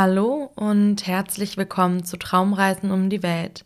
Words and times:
Hallo 0.00 0.52
und 0.54 1.08
herzlich 1.08 1.56
willkommen 1.56 2.04
zu 2.04 2.18
Traumreisen 2.18 2.92
um 2.92 3.10
die 3.10 3.24
Welt. 3.24 3.64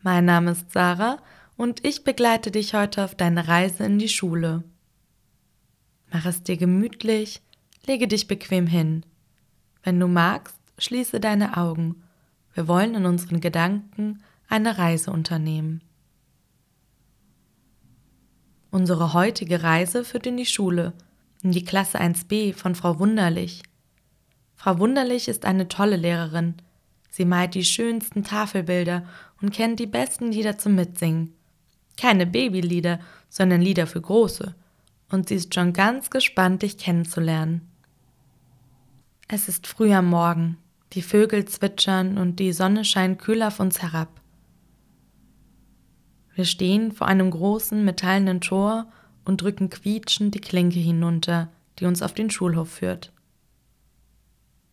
Mein 0.00 0.24
Name 0.24 0.52
ist 0.52 0.70
Sarah 0.70 1.18
und 1.56 1.84
ich 1.84 2.04
begleite 2.04 2.52
dich 2.52 2.72
heute 2.72 3.02
auf 3.02 3.16
deine 3.16 3.48
Reise 3.48 3.82
in 3.82 3.98
die 3.98 4.08
Schule. 4.08 4.62
Mach 6.12 6.24
es 6.24 6.44
dir 6.44 6.56
gemütlich, 6.56 7.42
lege 7.84 8.06
dich 8.06 8.28
bequem 8.28 8.68
hin. 8.68 9.04
Wenn 9.82 9.98
du 9.98 10.06
magst, 10.06 10.54
schließe 10.78 11.18
deine 11.18 11.56
Augen. 11.56 12.00
Wir 12.54 12.68
wollen 12.68 12.94
in 12.94 13.04
unseren 13.04 13.40
Gedanken 13.40 14.22
eine 14.48 14.78
Reise 14.78 15.10
unternehmen. 15.10 15.82
Unsere 18.70 19.14
heutige 19.14 19.64
Reise 19.64 20.04
führt 20.04 20.28
in 20.28 20.36
die 20.36 20.46
Schule, 20.46 20.92
in 21.42 21.50
die 21.50 21.64
Klasse 21.64 22.00
1b 22.00 22.54
von 22.54 22.76
Frau 22.76 23.00
Wunderlich. 23.00 23.64
Frau 24.62 24.78
Wunderlich 24.78 25.26
ist 25.26 25.46
eine 25.46 25.68
tolle 25.68 25.96
Lehrerin. 25.96 26.56
Sie 27.08 27.24
malt 27.24 27.54
die 27.54 27.64
schönsten 27.64 28.24
Tafelbilder 28.24 29.06
und 29.40 29.54
kennt 29.54 29.80
die 29.80 29.86
besten 29.86 30.32
Lieder 30.32 30.58
zum 30.58 30.74
Mitsingen. 30.74 31.32
Keine 31.96 32.26
Babylieder, 32.26 33.00
sondern 33.30 33.62
Lieder 33.62 33.86
für 33.86 34.02
Große. 34.02 34.54
Und 35.10 35.30
sie 35.30 35.36
ist 35.36 35.54
schon 35.54 35.72
ganz 35.72 36.10
gespannt, 36.10 36.60
dich 36.60 36.76
kennenzulernen. 36.76 37.70
Es 39.28 39.48
ist 39.48 39.66
früh 39.66 39.94
am 39.94 40.10
Morgen. 40.10 40.58
Die 40.92 41.00
Vögel 41.00 41.46
zwitschern 41.46 42.18
und 42.18 42.38
die 42.38 42.52
Sonne 42.52 42.84
scheint 42.84 43.18
kühl 43.18 43.42
auf 43.42 43.60
uns 43.60 43.80
herab. 43.80 44.20
Wir 46.34 46.44
stehen 46.44 46.92
vor 46.92 47.06
einem 47.06 47.30
großen 47.30 47.82
metallenen 47.82 48.42
Tor 48.42 48.92
und 49.24 49.40
drücken 49.40 49.70
quietschend 49.70 50.34
die 50.34 50.40
Klinke 50.42 50.80
hinunter, 50.80 51.48
die 51.78 51.86
uns 51.86 52.02
auf 52.02 52.12
den 52.12 52.28
Schulhof 52.28 52.68
führt. 52.70 53.10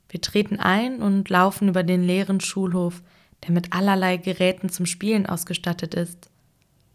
Wir 0.10 0.22
treten 0.22 0.60
ein 0.60 1.02
und 1.02 1.30
laufen 1.30 1.70
über 1.70 1.84
den 1.84 2.04
leeren 2.04 2.40
Schulhof, 2.40 3.02
der 3.44 3.52
mit 3.52 3.74
allerlei 3.74 4.18
Geräten 4.18 4.70
zum 4.70 4.86
Spielen 4.86 5.26
ausgestattet 5.26 5.94
ist. 5.94 6.30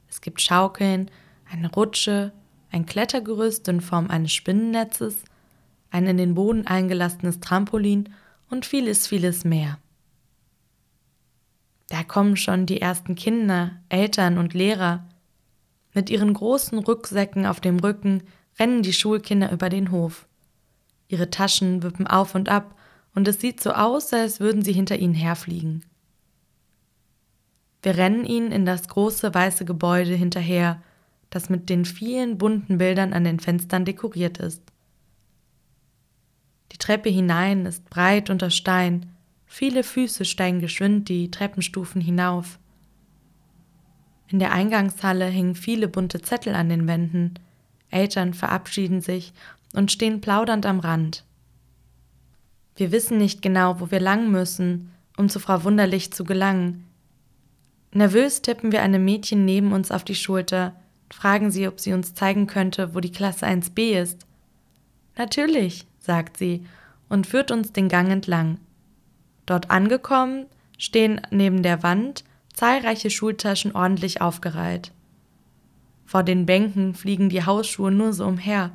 Es 0.08 0.20
gibt 0.20 0.40
Schaukeln, 0.40 1.10
eine 1.50 1.70
Rutsche, 1.70 2.32
ein 2.70 2.86
Klettergerüst 2.86 3.68
in 3.68 3.80
Form 3.80 4.08
eines 4.08 4.32
Spinnennetzes, 4.32 5.24
ein 5.90 6.06
in 6.06 6.16
den 6.16 6.34
Boden 6.34 6.66
eingelassenes 6.66 7.40
Trampolin 7.40 8.08
und 8.48 8.64
vieles, 8.66 9.06
vieles 9.06 9.44
mehr. 9.44 9.78
Da 11.88 12.02
kommen 12.02 12.36
schon 12.36 12.64
die 12.64 12.80
ersten 12.80 13.14
Kinder, 13.14 13.72
Eltern 13.90 14.38
und 14.38 14.54
Lehrer. 14.54 15.04
Mit 15.92 16.08
ihren 16.08 16.32
großen 16.32 16.78
Rucksäcken 16.78 17.44
auf 17.44 17.60
dem 17.60 17.78
Rücken 17.78 18.22
rennen 18.58 18.82
die 18.82 18.94
Schulkinder 18.94 19.52
über 19.52 19.68
den 19.68 19.90
Hof. 19.90 20.26
Ihre 21.08 21.28
Taschen 21.28 21.82
wippen 21.82 22.06
auf 22.06 22.34
und 22.34 22.48
ab 22.48 22.74
und 23.14 23.28
es 23.28 23.40
sieht 23.40 23.60
so 23.60 23.72
aus, 23.72 24.12
als 24.12 24.40
würden 24.40 24.62
sie 24.62 24.72
hinter 24.72 24.98
ihnen 24.98 25.14
herfliegen. 25.14 25.84
Wir 27.82 27.96
rennen 27.96 28.24
ihnen 28.24 28.52
in 28.52 28.64
das 28.64 28.88
große 28.88 29.34
weiße 29.34 29.64
Gebäude 29.64 30.14
hinterher, 30.14 30.80
das 31.30 31.50
mit 31.50 31.68
den 31.68 31.84
vielen 31.84 32.38
bunten 32.38 32.78
Bildern 32.78 33.12
an 33.12 33.24
den 33.24 33.40
Fenstern 33.40 33.84
dekoriert 33.84 34.38
ist. 34.38 34.62
Die 36.70 36.78
Treppe 36.78 37.10
hinein 37.10 37.66
ist 37.66 37.88
breit 37.90 38.30
unter 38.30 38.50
Stein, 38.50 39.10
viele 39.46 39.82
Füße 39.82 40.24
steigen 40.24 40.60
geschwind 40.60 41.08
die 41.08 41.30
Treppenstufen 41.30 42.00
hinauf. 42.00 42.58
In 44.28 44.38
der 44.38 44.52
Eingangshalle 44.52 45.26
hängen 45.26 45.54
viele 45.54 45.88
bunte 45.88 46.22
Zettel 46.22 46.54
an 46.54 46.68
den 46.68 46.86
Wänden, 46.86 47.34
Eltern 47.90 48.32
verabschieden 48.32 49.02
sich 49.02 49.34
und 49.74 49.92
stehen 49.92 50.20
plaudernd 50.20 50.64
am 50.64 50.80
Rand. 50.80 51.24
Wir 52.76 52.92
wissen 52.92 53.18
nicht 53.18 53.42
genau, 53.42 53.80
wo 53.80 53.90
wir 53.90 54.00
lang 54.00 54.30
müssen, 54.30 54.92
um 55.16 55.28
zu 55.28 55.40
Frau 55.40 55.64
Wunderlich 55.64 56.12
zu 56.12 56.24
gelangen. 56.24 56.84
Nervös 57.92 58.42
tippen 58.42 58.72
wir 58.72 58.82
einem 58.82 59.04
Mädchen 59.04 59.44
neben 59.44 59.72
uns 59.72 59.90
auf 59.90 60.04
die 60.04 60.14
Schulter 60.14 60.74
fragen 61.12 61.50
sie, 61.50 61.68
ob 61.68 61.78
sie 61.78 61.92
uns 61.92 62.14
zeigen 62.14 62.46
könnte, 62.46 62.94
wo 62.94 63.00
die 63.00 63.12
Klasse 63.12 63.46
1b 63.46 64.00
ist. 64.00 64.26
Natürlich, 65.16 65.86
sagt 65.98 66.36
sie 66.36 66.66
und 67.08 67.26
führt 67.26 67.50
uns 67.50 67.72
den 67.72 67.88
Gang 67.88 68.10
entlang. 68.10 68.58
Dort 69.46 69.70
angekommen 69.70 70.46
stehen 70.78 71.20
neben 71.30 71.62
der 71.62 71.82
Wand 71.82 72.24
zahlreiche 72.54 73.10
Schultaschen 73.10 73.74
ordentlich 73.74 74.20
aufgereiht. 74.20 74.92
Vor 76.04 76.22
den 76.22 76.46
Bänken 76.46 76.94
fliegen 76.94 77.28
die 77.28 77.44
Hausschuhe 77.44 77.90
nur 77.90 78.12
so 78.12 78.26
umher. 78.26 78.70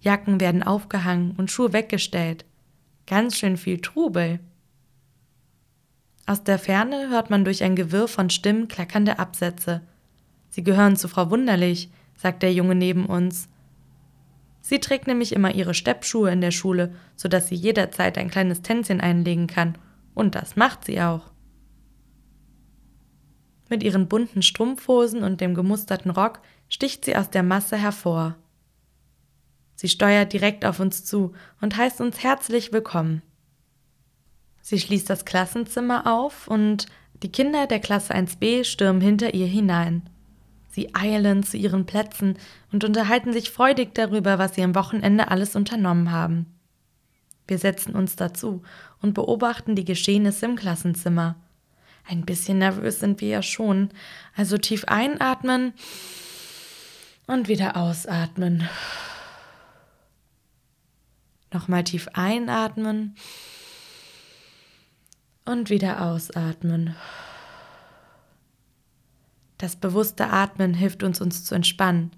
Jacken 0.00 0.40
werden 0.40 0.62
aufgehangen 0.62 1.34
und 1.36 1.50
Schuhe 1.50 1.72
weggestellt. 1.72 2.44
Ganz 3.06 3.36
schön 3.36 3.56
viel 3.56 3.80
Trubel. 3.80 4.40
Aus 6.26 6.42
der 6.42 6.58
Ferne 6.58 7.08
hört 7.08 7.30
man 7.30 7.44
durch 7.44 7.62
ein 7.62 7.76
Gewirr 7.76 8.08
von 8.08 8.30
Stimmen 8.30 8.66
klackernde 8.66 9.20
Absätze. 9.20 9.82
Sie 10.50 10.64
gehören 10.64 10.96
zu 10.96 11.06
Frau 11.06 11.30
Wunderlich, 11.30 11.88
sagt 12.16 12.42
der 12.42 12.52
Junge 12.52 12.74
neben 12.74 13.06
uns. 13.06 13.48
Sie 14.60 14.80
trägt 14.80 15.06
nämlich 15.06 15.32
immer 15.32 15.54
ihre 15.54 15.74
Steppschuhe 15.74 16.32
in 16.32 16.40
der 16.40 16.50
Schule, 16.50 16.96
so 17.14 17.28
dass 17.28 17.46
sie 17.46 17.54
jederzeit 17.54 18.18
ein 18.18 18.28
kleines 18.28 18.62
Tänzchen 18.62 19.00
einlegen 19.00 19.46
kann. 19.46 19.78
Und 20.14 20.34
das 20.34 20.56
macht 20.56 20.84
sie 20.84 21.00
auch. 21.00 21.30
Mit 23.68 23.84
ihren 23.84 24.08
bunten 24.08 24.42
Strumpfhosen 24.42 25.22
und 25.22 25.40
dem 25.40 25.54
gemusterten 25.54 26.10
Rock 26.10 26.40
sticht 26.68 27.04
sie 27.04 27.14
aus 27.14 27.30
der 27.30 27.44
Masse 27.44 27.76
hervor. 27.76 28.34
Sie 29.76 29.88
steuert 29.88 30.32
direkt 30.32 30.64
auf 30.64 30.80
uns 30.80 31.04
zu 31.04 31.34
und 31.60 31.76
heißt 31.76 32.00
uns 32.00 32.22
herzlich 32.22 32.72
willkommen. 32.72 33.22
Sie 34.62 34.80
schließt 34.80 35.08
das 35.08 35.24
Klassenzimmer 35.24 36.12
auf 36.12 36.48
und 36.48 36.86
die 37.22 37.30
Kinder 37.30 37.66
der 37.66 37.78
Klasse 37.78 38.14
1b 38.14 38.64
stürmen 38.64 39.00
hinter 39.00 39.34
ihr 39.34 39.46
hinein. 39.46 40.08
Sie 40.70 40.94
eilen 40.94 41.42
zu 41.42 41.56
ihren 41.56 41.86
Plätzen 41.86 42.36
und 42.72 42.84
unterhalten 42.84 43.32
sich 43.32 43.50
freudig 43.50 43.94
darüber, 43.94 44.38
was 44.38 44.54
sie 44.54 44.62
am 44.62 44.74
Wochenende 44.74 45.30
alles 45.30 45.56
unternommen 45.56 46.10
haben. 46.10 46.46
Wir 47.46 47.58
setzen 47.58 47.94
uns 47.94 48.16
dazu 48.16 48.62
und 49.00 49.14
beobachten 49.14 49.76
die 49.76 49.84
Geschehnisse 49.84 50.46
im 50.46 50.56
Klassenzimmer. 50.56 51.36
Ein 52.08 52.24
bisschen 52.24 52.58
nervös 52.58 53.00
sind 53.00 53.20
wir 53.20 53.28
ja 53.28 53.42
schon, 53.42 53.90
also 54.36 54.58
tief 54.58 54.84
einatmen 54.86 55.74
und 57.26 57.48
wieder 57.48 57.76
ausatmen. 57.76 58.68
Nochmal 61.56 61.84
tief 61.84 62.06
einatmen 62.12 63.14
und 65.46 65.70
wieder 65.70 66.02
ausatmen. 66.02 66.94
Das 69.56 69.74
bewusste 69.74 70.28
Atmen 70.28 70.74
hilft 70.74 71.02
uns, 71.02 71.18
uns 71.22 71.46
zu 71.46 71.54
entspannen. 71.54 72.10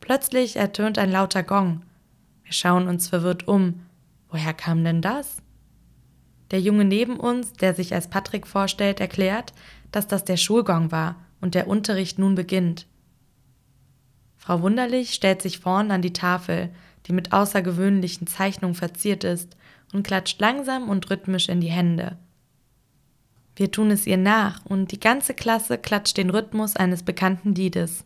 Plötzlich 0.00 0.56
ertönt 0.56 0.98
ein 0.98 1.10
lauter 1.10 1.42
Gong. 1.42 1.80
Wir 2.42 2.52
schauen 2.52 2.88
uns 2.88 3.08
verwirrt 3.08 3.48
um. 3.48 3.86
Woher 4.28 4.52
kam 4.52 4.84
denn 4.84 5.00
das? 5.00 5.38
Der 6.50 6.60
Junge 6.60 6.84
neben 6.84 7.18
uns, 7.18 7.54
der 7.54 7.74
sich 7.74 7.94
als 7.94 8.10
Patrick 8.10 8.46
vorstellt, 8.46 9.00
erklärt, 9.00 9.54
dass 9.92 10.06
das 10.06 10.26
der 10.26 10.36
Schulgong 10.36 10.92
war 10.92 11.16
und 11.40 11.54
der 11.54 11.68
Unterricht 11.68 12.18
nun 12.18 12.34
beginnt. 12.34 12.86
Frau 14.36 14.60
Wunderlich 14.60 15.14
stellt 15.14 15.40
sich 15.40 15.58
vorn 15.58 15.90
an 15.90 16.02
die 16.02 16.12
Tafel, 16.12 16.68
die 17.06 17.12
mit 17.12 17.32
außergewöhnlichen 17.32 18.26
Zeichnungen 18.26 18.74
verziert 18.74 19.24
ist, 19.24 19.56
und 19.92 20.06
klatscht 20.06 20.40
langsam 20.40 20.88
und 20.88 21.10
rhythmisch 21.10 21.48
in 21.48 21.60
die 21.60 21.70
Hände. 21.70 22.16
Wir 23.56 23.70
tun 23.70 23.90
es 23.90 24.06
ihr 24.06 24.16
nach 24.16 24.64
und 24.64 24.92
die 24.92 25.00
ganze 25.00 25.34
Klasse 25.34 25.78
klatscht 25.78 26.16
den 26.16 26.30
Rhythmus 26.30 26.76
eines 26.76 27.02
bekannten 27.02 27.54
Liedes. 27.54 28.04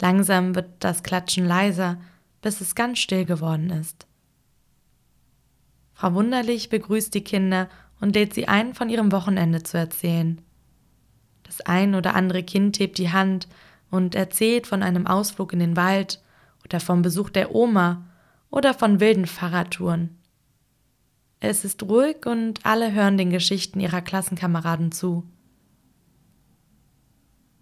Langsam 0.00 0.54
wird 0.54 0.70
das 0.80 1.02
Klatschen 1.02 1.46
leiser, 1.46 1.98
bis 2.40 2.60
es 2.60 2.74
ganz 2.74 2.98
still 2.98 3.24
geworden 3.24 3.70
ist. 3.70 4.06
Frau 5.94 6.14
Wunderlich 6.14 6.70
begrüßt 6.70 7.14
die 7.14 7.22
Kinder 7.22 7.68
und 8.00 8.16
lädt 8.16 8.34
sie 8.34 8.48
ein, 8.48 8.74
von 8.74 8.88
ihrem 8.88 9.12
Wochenende 9.12 9.62
zu 9.62 9.78
erzählen. 9.78 10.40
Das 11.44 11.60
ein 11.60 11.94
oder 11.94 12.14
andere 12.14 12.42
Kind 12.42 12.80
hebt 12.80 12.98
die 12.98 13.12
Hand 13.12 13.46
und 13.90 14.16
erzählt 14.16 14.66
von 14.66 14.82
einem 14.82 15.06
Ausflug 15.06 15.52
in 15.52 15.60
den 15.60 15.76
Wald 15.76 16.20
oder 16.72 16.80
vom 16.80 17.02
Besuch 17.02 17.28
der 17.28 17.54
Oma 17.54 18.06
oder 18.50 18.72
von 18.72 18.98
wilden 18.98 19.26
Fahrradtouren. 19.26 20.18
Es 21.38 21.66
ist 21.66 21.82
ruhig 21.82 22.24
und 22.24 22.64
alle 22.64 22.92
hören 22.92 23.18
den 23.18 23.28
Geschichten 23.28 23.78
ihrer 23.78 24.00
Klassenkameraden 24.00 24.90
zu. 24.90 25.24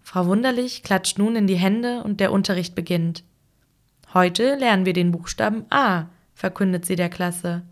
Frau 0.00 0.26
Wunderlich 0.26 0.84
klatscht 0.84 1.18
nun 1.18 1.34
in 1.34 1.48
die 1.48 1.56
Hände 1.56 2.04
und 2.04 2.20
der 2.20 2.30
Unterricht 2.30 2.76
beginnt. 2.76 3.24
Heute 4.14 4.54
lernen 4.54 4.86
wir 4.86 4.92
den 4.92 5.10
Buchstaben 5.10 5.64
A, 5.70 6.06
verkündet 6.34 6.84
sie 6.84 6.96
der 6.96 7.08
Klasse. 7.08 7.62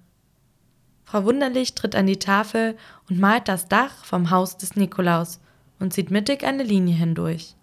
Frau 1.05 1.25
Wunderlich 1.25 1.77
tritt 1.77 1.95
an 1.95 2.07
die 2.07 2.19
Tafel 2.19 2.77
und 3.09 3.21
malt 3.21 3.47
das 3.47 3.69
Dach 3.69 4.05
vom 4.05 4.31
Haus 4.31 4.57
des 4.57 4.75
Nikolaus 4.75 5.41
und 5.79 5.93
zieht 5.93 6.11
mittig 6.11 6.43
eine 6.43 6.65
Linie 6.65 6.97
hindurch. 6.97 7.55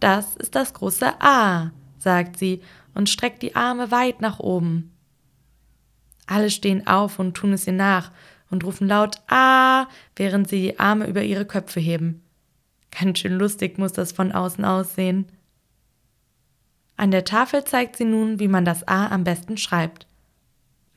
Das 0.00 0.36
ist 0.36 0.54
das 0.54 0.72
große 0.72 1.20
A, 1.20 1.70
sagt 1.98 2.38
sie 2.38 2.62
und 3.00 3.08
streckt 3.08 3.40
die 3.40 3.56
Arme 3.56 3.90
weit 3.90 4.20
nach 4.20 4.40
oben. 4.40 4.92
Alle 6.26 6.50
stehen 6.50 6.86
auf 6.86 7.18
und 7.18 7.34
tun 7.34 7.54
es 7.54 7.66
ihr 7.66 7.72
nach 7.72 8.10
und 8.50 8.62
rufen 8.62 8.86
laut 8.86 9.22
Ah, 9.26 9.88
während 10.16 10.50
sie 10.50 10.60
die 10.60 10.78
Arme 10.78 11.06
über 11.06 11.22
ihre 11.22 11.46
Köpfe 11.46 11.80
heben. 11.80 12.22
Ganz 12.90 13.20
schön 13.20 13.38
lustig 13.38 13.78
muss 13.78 13.94
das 13.94 14.12
von 14.12 14.32
außen 14.32 14.66
aussehen. 14.66 15.32
An 16.98 17.10
der 17.10 17.24
Tafel 17.24 17.64
zeigt 17.64 17.96
sie 17.96 18.04
nun, 18.04 18.38
wie 18.38 18.48
man 18.48 18.66
das 18.66 18.86
A 18.86 19.06
am 19.06 19.24
besten 19.24 19.56
schreibt. 19.56 20.06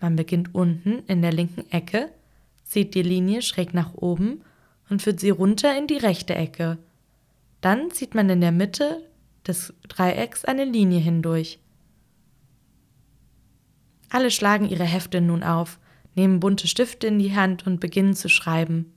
Man 0.02 0.18
beginnt 0.18 0.54
unten 0.54 1.04
in 1.08 1.22
der 1.22 1.32
linken 1.32 1.72
Ecke, 1.72 2.10
zieht 2.66 2.96
die 2.96 3.04
Linie 3.04 3.42
schräg 3.42 3.74
nach 3.74 3.94
oben 3.94 4.42
und 4.90 5.02
führt 5.02 5.22
sie 5.22 5.30
runter 5.30 5.78
in 5.78 5.88
die 5.88 5.96
rechte 5.96 6.36
Ecke. 6.36 6.80
Dann 7.62 7.92
zieht 7.92 8.14
man 8.14 8.30
in 8.30 8.42
der 8.42 8.52
Mitte 8.52 9.10
des 9.48 9.74
Dreiecks 9.88 10.44
eine 10.44 10.66
Linie 10.66 11.00
hindurch. 11.00 11.60
Alle 14.14 14.30
schlagen 14.30 14.70
ihre 14.70 14.84
Hefte 14.84 15.22
nun 15.22 15.42
auf, 15.42 15.80
nehmen 16.14 16.40
bunte 16.40 16.68
Stifte 16.68 17.08
in 17.08 17.18
die 17.18 17.36
Hand 17.36 17.66
und 17.66 17.80
beginnen 17.80 18.14
zu 18.14 18.30
schreiben. 18.30 18.94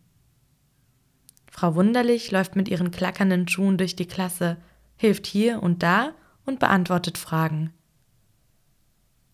Frau 1.51 1.75
Wunderlich 1.75 2.31
läuft 2.33 2.55
mit 2.55 2.69
ihren 2.69 2.91
klackernden 2.91 3.49
Schuhen 3.49 3.79
durch 3.79 3.97
die 3.97 4.05
Klasse, 4.05 4.59
hilft 4.99 5.27
hier 5.27 5.63
und 5.63 5.83
da 5.83 6.13
und 6.45 6.59
beantwortet 6.59 7.17
Fragen. 7.17 7.73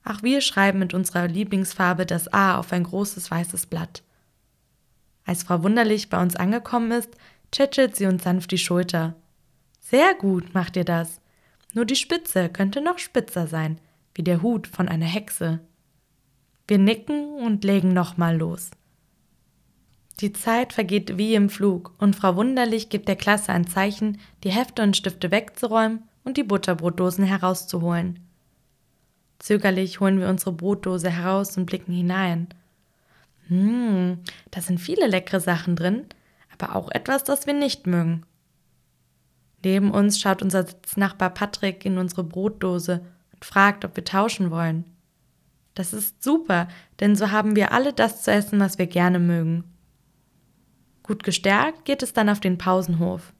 Ach, 0.04 0.22
wir 0.22 0.40
schreiben 0.40 0.78
mit 0.78 0.94
unserer 0.94 1.26
Lieblingsfarbe 1.26 2.06
das 2.06 2.32
A 2.32 2.58
auf 2.58 2.72
ein 2.72 2.84
großes 2.84 3.28
weißes 3.32 3.66
Blatt. 3.66 4.04
Als 5.24 5.42
Frau 5.42 5.64
Wunderlich 5.64 6.10
bei 6.10 6.22
uns 6.22 6.36
angekommen 6.36 6.92
ist, 6.92 7.10
tschetschelt 7.50 7.96
sie 7.96 8.06
uns 8.06 8.22
sanft 8.22 8.52
die 8.52 8.58
Schulter. 8.58 9.16
Sehr 9.80 10.14
gut 10.14 10.54
macht 10.54 10.76
ihr 10.76 10.84
das. 10.84 11.20
Nur 11.74 11.86
die 11.86 11.96
Spitze 11.96 12.50
könnte 12.50 12.80
noch 12.80 13.00
spitzer 13.00 13.48
sein, 13.48 13.80
wie 14.14 14.22
der 14.22 14.42
Hut 14.42 14.68
von 14.68 14.88
einer 14.88 15.06
Hexe. 15.06 15.58
Wir 16.72 16.78
nicken 16.78 17.34
und 17.34 17.64
legen 17.64 17.92
nochmal 17.92 18.38
los. 18.38 18.70
Die 20.20 20.32
Zeit 20.32 20.72
vergeht 20.72 21.18
wie 21.18 21.34
im 21.34 21.50
Flug 21.50 21.92
und 21.98 22.16
Frau 22.16 22.34
Wunderlich 22.36 22.88
gibt 22.88 23.08
der 23.08 23.16
Klasse 23.16 23.52
ein 23.52 23.66
Zeichen, 23.66 24.18
die 24.42 24.52
Hefte 24.52 24.82
und 24.82 24.96
Stifte 24.96 25.30
wegzuräumen 25.30 26.04
und 26.24 26.38
die 26.38 26.44
Butterbrotdosen 26.44 27.26
herauszuholen. 27.26 28.20
Zögerlich 29.38 30.00
holen 30.00 30.18
wir 30.18 30.30
unsere 30.30 30.52
Brotdose 30.52 31.10
heraus 31.10 31.58
und 31.58 31.66
blicken 31.66 31.92
hinein. 31.92 32.48
Hm, 33.48 34.20
da 34.50 34.62
sind 34.62 34.80
viele 34.80 35.08
leckere 35.08 35.40
Sachen 35.40 35.76
drin, 35.76 36.06
aber 36.58 36.74
auch 36.74 36.90
etwas, 36.90 37.22
das 37.22 37.46
wir 37.46 37.52
nicht 37.52 37.86
mögen. 37.86 38.22
Neben 39.62 39.90
uns 39.90 40.18
schaut 40.18 40.40
unser 40.40 40.66
Sitznachbar 40.66 41.34
Patrick 41.34 41.84
in 41.84 41.98
unsere 41.98 42.24
Brotdose 42.24 43.04
und 43.34 43.44
fragt, 43.44 43.84
ob 43.84 43.94
wir 43.94 44.06
tauschen 44.06 44.50
wollen. 44.50 44.86
Das 45.74 45.92
ist 45.92 46.22
super, 46.22 46.68
denn 47.00 47.16
so 47.16 47.30
haben 47.30 47.56
wir 47.56 47.72
alle 47.72 47.92
das 47.92 48.22
zu 48.22 48.30
essen, 48.30 48.60
was 48.60 48.78
wir 48.78 48.86
gerne 48.86 49.18
mögen. 49.18 49.64
Gut 51.02 51.22
gestärkt 51.22 51.84
geht 51.84 52.02
es 52.02 52.12
dann 52.12 52.28
auf 52.28 52.40
den 52.40 52.58
Pausenhof. 52.58 53.32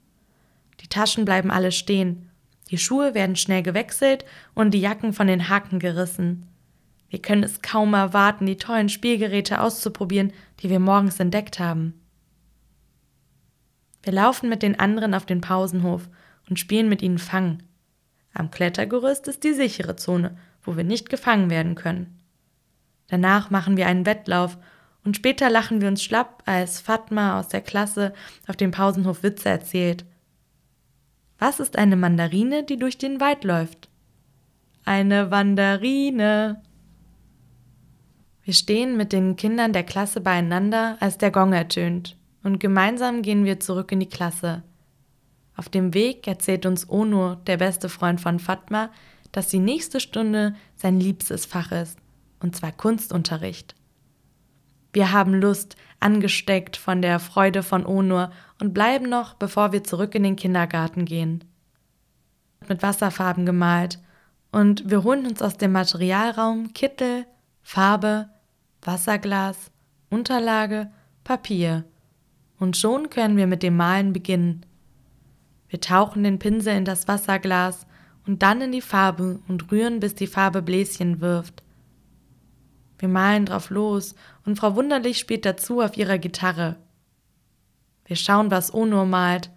Die 0.81 0.87
Taschen 0.87 1.25
bleiben 1.25 1.51
alle 1.51 1.71
stehen 1.71 2.29
die 2.73 2.77
Schuhe 2.79 3.13
werden 3.13 3.35
schnell 3.35 3.61
gewechselt 3.61 4.25
und 4.55 4.71
die 4.71 4.79
Jacken 4.79 5.13
von 5.13 5.27
den 5.27 5.49
Haken 5.49 5.77
gerissen. 5.77 6.47
Wir 7.09 7.21
können 7.21 7.43
es 7.43 7.61
kaum 7.61 7.93
erwarten, 7.93 8.47
die 8.47 8.57
tollen 8.57 8.89
Spielgeräte 8.89 9.61
auszuprobieren, 9.61 10.33
die 10.59 10.71
wir 10.71 10.79
morgens 10.79 11.19
entdeckt 11.19 11.59
haben. 11.59 12.01
Wir 14.01 14.13
laufen 14.13 14.49
mit 14.49 14.63
den 14.63 14.79
anderen 14.79 15.13
auf 15.13 15.25
den 15.25 15.39
Pausenhof 15.39 16.09
und 16.49 16.59
spielen 16.59 16.89
mit 16.89 17.01
ihnen 17.01 17.19
Fang. 17.19 17.61
Am 18.33 18.49
Klettergerüst 18.49 19.27
ist 19.27 19.43
die 19.43 19.53
sichere 19.53 19.95
Zone, 19.95 20.35
wo 20.63 20.75
wir 20.75 20.83
nicht 20.83 21.09
gefangen 21.09 21.51
werden 21.51 21.75
können. 21.75 22.22
Danach 23.07 23.49
machen 23.49 23.77
wir 23.77 23.87
einen 23.87 24.05
Wettlauf 24.05 24.57
und 25.03 25.15
später 25.17 25.49
lachen 25.49 25.81
wir 25.81 25.87
uns 25.87 26.03
schlapp, 26.03 26.43
als 26.45 26.79
Fatma 26.79 27.39
aus 27.39 27.49
der 27.49 27.61
Klasse 27.61 28.13
auf 28.47 28.55
dem 28.55 28.71
Pausenhof 28.71 29.23
Witze 29.23 29.49
erzählt 29.49 30.05
was 31.45 31.59
ist 31.59 31.77
eine 31.77 31.97
Mandarine, 31.97 32.63
die 32.63 32.77
durch 32.77 32.97
den 32.97 33.19
Wald 33.19 33.43
läuft? 33.43 33.89
Eine 34.85 35.29
Wanderine. 35.29 36.61
Wir 38.43 38.53
stehen 38.53 38.95
mit 38.95 39.11
den 39.11 39.35
Kindern 39.35 39.73
der 39.73 39.83
Klasse 39.83 40.21
beieinander, 40.21 40.95
als 41.01 41.17
der 41.17 41.31
Gong 41.31 41.51
ertönt, 41.51 42.15
und 42.43 42.61
gemeinsam 42.61 43.21
gehen 43.23 43.43
wir 43.43 43.59
zurück 43.59 43.91
in 43.91 43.99
die 43.99 44.07
Klasse. 44.07 44.63
Auf 45.57 45.67
dem 45.67 45.93
Weg 45.93 46.25
erzählt 46.29 46.65
uns 46.65 46.89
Onur, 46.89 47.41
der 47.45 47.57
beste 47.57 47.89
Freund 47.89 48.21
von 48.21 48.39
Fatma, 48.39 48.89
dass 49.33 49.49
die 49.49 49.59
nächste 49.59 49.99
Stunde 49.99 50.55
sein 50.77 50.97
liebstes 50.97 51.45
Fach 51.45 51.73
ist, 51.73 51.99
und 52.43 52.55
zwar 52.55 52.71
Kunstunterricht. 52.71 53.75
Wir 54.91 55.11
haben 55.11 55.33
Lust, 55.33 55.75
angesteckt 55.99 56.77
von 56.77 57.01
der 57.01 57.19
Freude 57.19 57.63
von 57.63 57.85
Onur 57.85 58.31
und 58.61 58.73
bleiben 58.73 59.09
noch, 59.09 59.33
bevor 59.33 59.71
wir 59.71 59.83
zurück 59.83 60.13
in 60.13 60.23
den 60.23 60.35
Kindergarten 60.35 61.05
gehen. 61.05 61.43
Mit 62.67 62.83
Wasserfarben 62.83 63.45
gemalt 63.45 63.99
und 64.51 64.89
wir 64.89 65.03
holen 65.03 65.25
uns 65.25 65.41
aus 65.41 65.57
dem 65.57 65.71
Materialraum 65.71 66.73
Kittel, 66.73 67.25
Farbe, 67.63 68.29
Wasserglas, 68.83 69.71
Unterlage, 70.09 70.91
Papier. 71.23 71.85
Und 72.59 72.77
schon 72.77 73.09
können 73.09 73.35
wir 73.37 73.47
mit 73.47 73.63
dem 73.63 73.75
Malen 73.75 74.13
beginnen. 74.13 74.65
Wir 75.69 75.81
tauchen 75.81 76.23
den 76.23 76.37
Pinsel 76.37 76.75
in 76.75 76.85
das 76.85 77.07
Wasserglas 77.07 77.87
und 78.27 78.43
dann 78.43 78.61
in 78.61 78.71
die 78.71 78.81
Farbe 78.81 79.39
und 79.47 79.71
rühren, 79.71 79.99
bis 79.99 80.13
die 80.13 80.27
Farbe 80.27 80.61
Bläschen 80.61 81.19
wirft. 81.19 81.62
Wir 83.03 83.09
malen 83.09 83.45
drauf 83.45 83.69
los 83.69 84.15
und 84.45 84.57
Frau 84.57 84.77
Wunderlich 84.77 85.19
spielt 85.19 85.43
dazu 85.43 85.81
auf 85.81 85.97
ihrer 85.97 86.17
Gitarre. 86.17 86.77
Wir 88.05 88.15
schauen, 88.15 88.49
was 88.49 88.73
Ono 88.73 89.05
malt 89.05 89.51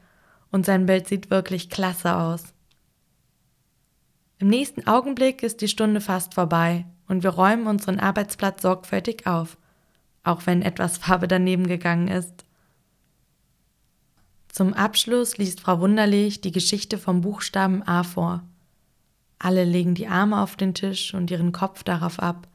und 0.50 0.66
sein 0.66 0.86
Bild 0.86 1.06
sieht 1.06 1.30
wirklich 1.30 1.70
klasse 1.70 2.16
aus. 2.16 2.42
Im 4.40 4.48
nächsten 4.48 4.88
Augenblick 4.88 5.44
ist 5.44 5.60
die 5.60 5.68
Stunde 5.68 6.00
fast 6.00 6.34
vorbei 6.34 6.86
und 7.06 7.22
wir 7.22 7.30
räumen 7.30 7.68
unseren 7.68 8.00
Arbeitsplatz 8.00 8.62
sorgfältig 8.62 9.28
auf, 9.28 9.58
auch 10.24 10.44
wenn 10.46 10.62
etwas 10.62 10.98
Farbe 10.98 11.28
daneben 11.28 11.68
gegangen 11.68 12.08
ist. 12.08 12.44
Zum 14.48 14.74
Abschluss 14.74 15.38
liest 15.38 15.60
Frau 15.60 15.78
Wunderlich 15.78 16.40
die 16.40 16.50
Geschichte 16.50 16.98
vom 16.98 17.20
Buchstaben 17.20 17.84
A 17.84 18.02
vor. 18.02 18.42
Alle 19.38 19.62
legen 19.62 19.94
die 19.94 20.08
Arme 20.08 20.42
auf 20.42 20.56
den 20.56 20.74
Tisch 20.74 21.14
und 21.14 21.30
ihren 21.30 21.52
Kopf 21.52 21.84
darauf 21.84 22.18
ab 22.18 22.48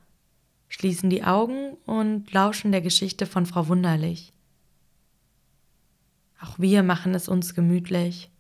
schließen 0.72 1.10
die 1.10 1.24
Augen 1.24 1.74
und 1.86 2.32
lauschen 2.32 2.72
der 2.72 2.82
Geschichte 2.82 3.26
von 3.26 3.46
Frau 3.46 3.68
Wunderlich. 3.68 4.32
Auch 6.42 6.58
wir 6.58 6.82
machen 6.82 7.14
es 7.14 7.28
uns 7.28 7.54
gemütlich. 7.54 8.32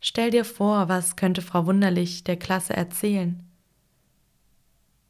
Stell 0.00 0.30
dir 0.30 0.46
vor, 0.46 0.88
was 0.88 1.14
könnte 1.14 1.42
Frau 1.42 1.66
Wunderlich 1.66 2.24
der 2.24 2.38
Klasse 2.38 2.74
erzählen? 2.74 3.46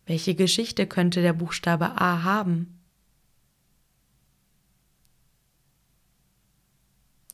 Welche 0.04 0.34
Geschichte 0.34 0.88
könnte 0.88 1.22
der 1.22 1.32
Buchstabe 1.32 2.00
A 2.00 2.24
haben? 2.24 2.80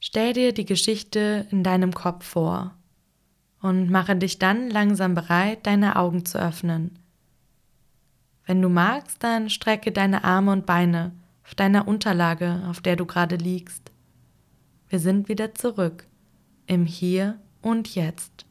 Stell 0.01 0.35
dir 0.35 0.53
die 0.53 0.67
Geschichte 0.67 1.47
in 1.51 1.65
deinem 1.65 1.95
Kopf 1.95 2.27
vor 2.27 2.77
und 3.63 3.91
mache 3.91 4.17
dich 4.17 4.39
dann 4.39 4.69
langsam 4.69 5.15
bereit, 5.15 5.67
deine 5.67 5.97
Augen 5.97 6.27
zu 6.27 6.39
öffnen. 6.39 7.00
Wenn 8.51 8.63
du 8.63 8.69
magst, 8.69 9.23
dann 9.23 9.49
strecke 9.49 9.93
deine 9.93 10.25
Arme 10.25 10.51
und 10.51 10.67
Beine 10.67 11.13
auf 11.45 11.55
deiner 11.55 11.87
Unterlage, 11.87 12.65
auf 12.69 12.81
der 12.81 12.97
du 12.97 13.07
gerade 13.07 13.37
liegst. 13.37 13.93
Wir 14.89 14.99
sind 14.99 15.29
wieder 15.29 15.55
zurück 15.55 16.09
im 16.67 16.85
Hier 16.85 17.39
und 17.63 17.95
Jetzt. 17.95 18.47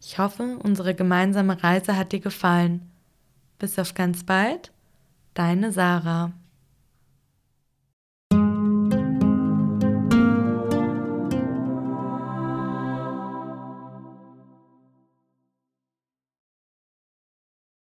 Ich 0.00 0.18
hoffe, 0.18 0.58
unsere 0.60 0.96
gemeinsame 0.96 1.62
Reise 1.62 1.96
hat 1.96 2.10
dir 2.10 2.18
gefallen. 2.18 2.90
Bis 3.60 3.78
auf 3.78 3.94
ganz 3.94 4.24
bald, 4.24 4.72
deine 5.34 5.70
Sarah. 5.70 6.32